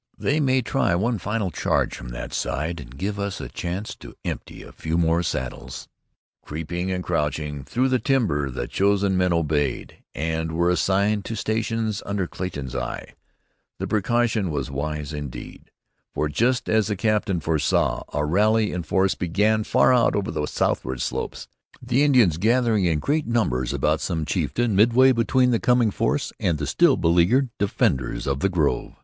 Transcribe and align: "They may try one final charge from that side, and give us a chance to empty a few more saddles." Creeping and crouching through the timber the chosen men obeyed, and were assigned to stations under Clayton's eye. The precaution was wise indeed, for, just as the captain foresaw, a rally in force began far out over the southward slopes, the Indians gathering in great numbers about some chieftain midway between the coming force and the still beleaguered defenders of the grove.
"They 0.17 0.39
may 0.39 0.63
try 0.63 0.95
one 0.95 1.19
final 1.19 1.51
charge 1.51 1.95
from 1.95 2.09
that 2.09 2.33
side, 2.33 2.79
and 2.79 2.97
give 2.97 3.19
us 3.19 3.39
a 3.39 3.47
chance 3.49 3.93
to 3.97 4.15
empty 4.25 4.63
a 4.63 4.71
few 4.71 4.97
more 4.97 5.21
saddles." 5.21 5.87
Creeping 6.43 6.89
and 6.89 7.03
crouching 7.03 7.63
through 7.63 7.87
the 7.89 7.99
timber 7.99 8.49
the 8.49 8.65
chosen 8.67 9.15
men 9.15 9.31
obeyed, 9.31 9.97
and 10.15 10.53
were 10.53 10.71
assigned 10.71 11.23
to 11.25 11.35
stations 11.35 12.01
under 12.03 12.25
Clayton's 12.25 12.75
eye. 12.75 13.13
The 13.77 13.85
precaution 13.85 14.49
was 14.49 14.71
wise 14.71 15.13
indeed, 15.13 15.69
for, 16.15 16.27
just 16.27 16.67
as 16.67 16.87
the 16.87 16.95
captain 16.95 17.39
foresaw, 17.39 18.01
a 18.11 18.25
rally 18.25 18.71
in 18.71 18.81
force 18.81 19.13
began 19.13 19.63
far 19.63 19.93
out 19.93 20.15
over 20.15 20.31
the 20.31 20.47
southward 20.47 20.99
slopes, 21.01 21.47
the 21.79 22.01
Indians 22.01 22.37
gathering 22.37 22.85
in 22.85 22.97
great 22.97 23.27
numbers 23.27 23.71
about 23.71 24.01
some 24.01 24.25
chieftain 24.25 24.75
midway 24.75 25.11
between 25.11 25.51
the 25.51 25.59
coming 25.59 25.91
force 25.91 26.33
and 26.39 26.57
the 26.57 26.65
still 26.65 26.97
beleaguered 26.97 27.49
defenders 27.59 28.25
of 28.25 28.39
the 28.39 28.49
grove. 28.49 28.93